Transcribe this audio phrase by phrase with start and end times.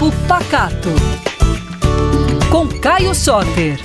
[0.00, 0.88] Papo Pacato.
[2.50, 3.78] Com Caio Soter.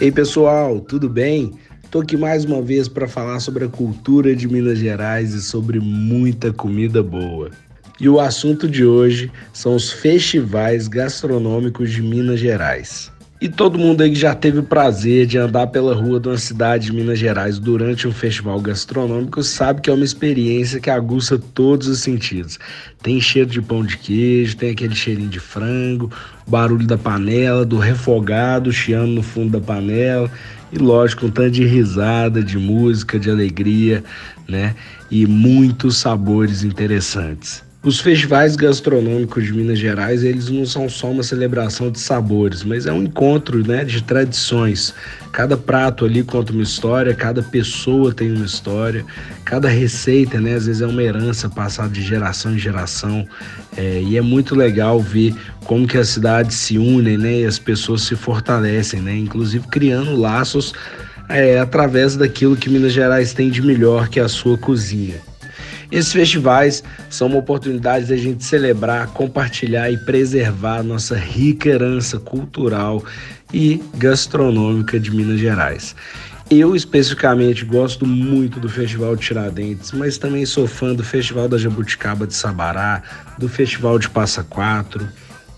[0.00, 1.52] Ei pessoal, tudo bem?
[1.90, 5.80] Tô aqui mais uma vez para falar sobre a cultura de Minas Gerais e sobre
[5.80, 7.50] muita comida boa.
[7.98, 13.10] E o assunto de hoje são os festivais gastronômicos de Minas Gerais.
[13.40, 16.36] E todo mundo aí que já teve o prazer de andar pela rua de uma
[16.36, 21.38] cidade de Minas Gerais durante um festival gastronômico sabe que é uma experiência que aguça
[21.38, 22.58] todos os sentidos.
[23.00, 26.10] Tem cheiro de pão de queijo, tem aquele cheirinho de frango,
[26.48, 30.28] barulho da panela, do refogado chiando no fundo da panela
[30.72, 34.02] e lógico um tanto de risada, de música, de alegria,
[34.48, 34.74] né?
[35.08, 37.67] E muitos sabores interessantes.
[37.80, 42.86] Os festivais gastronômicos de Minas Gerais, eles não são só uma celebração de sabores, mas
[42.86, 44.92] é um encontro, né, de tradições.
[45.30, 49.04] Cada prato ali conta uma história, cada pessoa tem uma história,
[49.44, 53.24] cada receita, né, às vezes é uma herança passada de geração em geração.
[53.76, 55.32] É, e é muito legal ver
[55.64, 60.16] como que as cidades se unem, né, e as pessoas se fortalecem, né, inclusive criando
[60.16, 60.74] laços
[61.28, 65.20] é, através daquilo que Minas Gerais tem de melhor, que é a sua cozinha.
[65.90, 72.18] Esses festivais são uma oportunidade da gente celebrar, compartilhar e preservar a nossa rica herança
[72.18, 73.02] cultural
[73.52, 75.96] e gastronômica de Minas Gerais.
[76.50, 81.58] Eu especificamente gosto muito do Festival de Tiradentes, mas também sou fã do Festival da
[81.58, 83.02] Jabuticaba de Sabará,
[83.38, 85.06] do Festival de Passa Quatro,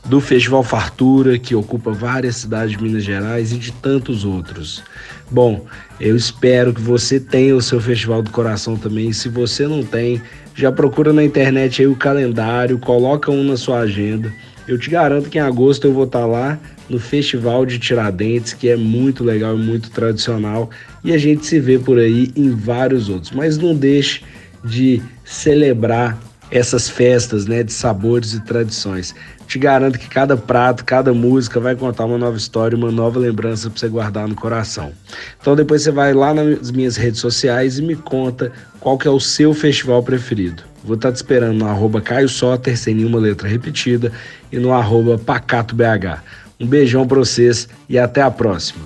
[0.05, 4.83] do Festival Fartura, que ocupa várias cidades de Minas Gerais e de tantos outros.
[5.31, 5.65] Bom,
[6.01, 9.13] eu espero que você tenha o seu Festival do Coração também.
[9.13, 10.21] Se você não tem,
[10.55, 14.33] já procura na internet aí o calendário, coloca um na sua agenda.
[14.67, 18.69] Eu te garanto que em agosto eu vou estar lá no Festival de Tiradentes, que
[18.69, 20.71] é muito legal e muito tradicional,
[21.05, 23.31] e a gente se vê por aí em vários outros.
[23.31, 24.23] Mas não deixe
[24.65, 26.19] de celebrar
[26.51, 29.15] essas festas, né, de sabores e tradições.
[29.51, 33.69] Te garanto que cada prato, cada música vai contar uma nova história, uma nova lembrança
[33.69, 34.93] para você guardar no coração.
[35.41, 39.11] Então depois você vai lá nas minhas redes sociais e me conta qual que é
[39.11, 40.63] o seu festival preferido.
[40.85, 44.13] Vou estar te esperando no arroba Caio Soter, sem nenhuma letra repetida,
[44.53, 46.23] e no arroba PacatoBH.
[46.61, 48.85] Um beijão para vocês e até a próxima.